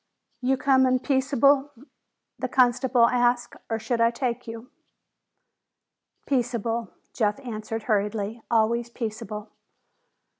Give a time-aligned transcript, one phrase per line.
[0.41, 1.69] "You comin' peaceable?"
[2.39, 3.55] the constable asked.
[3.69, 4.71] "Or should I take you!"
[6.25, 8.41] "Peaceable," Jeff answered hurriedly.
[8.49, 9.51] "Always peaceable."